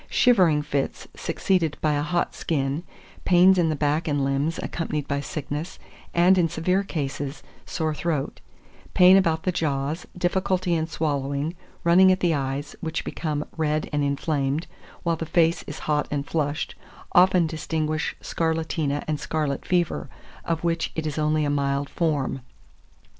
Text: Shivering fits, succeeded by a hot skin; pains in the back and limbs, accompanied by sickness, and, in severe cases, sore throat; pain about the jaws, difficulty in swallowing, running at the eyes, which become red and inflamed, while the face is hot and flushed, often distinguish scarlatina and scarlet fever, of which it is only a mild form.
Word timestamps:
Shivering 0.09 0.63
fits, 0.63 1.07
succeeded 1.15 1.77
by 1.79 1.93
a 1.93 2.01
hot 2.01 2.33
skin; 2.33 2.81
pains 3.23 3.59
in 3.59 3.69
the 3.69 3.75
back 3.75 4.07
and 4.07 4.23
limbs, 4.23 4.57
accompanied 4.63 5.07
by 5.07 5.19
sickness, 5.19 5.77
and, 6.11 6.39
in 6.39 6.49
severe 6.49 6.81
cases, 6.81 7.43
sore 7.67 7.93
throat; 7.93 8.41
pain 8.95 9.15
about 9.15 9.43
the 9.43 9.51
jaws, 9.51 10.07
difficulty 10.17 10.73
in 10.73 10.87
swallowing, 10.87 11.53
running 11.83 12.11
at 12.11 12.19
the 12.19 12.33
eyes, 12.33 12.75
which 12.81 13.05
become 13.05 13.45
red 13.55 13.91
and 13.93 14.03
inflamed, 14.03 14.65
while 15.03 15.17
the 15.17 15.27
face 15.27 15.61
is 15.67 15.77
hot 15.85 16.07
and 16.09 16.25
flushed, 16.25 16.73
often 17.11 17.45
distinguish 17.45 18.15
scarlatina 18.23 19.03
and 19.07 19.19
scarlet 19.19 19.63
fever, 19.63 20.09
of 20.43 20.63
which 20.63 20.91
it 20.95 21.05
is 21.05 21.19
only 21.19 21.45
a 21.45 21.49
mild 21.51 21.87
form. 21.91 22.41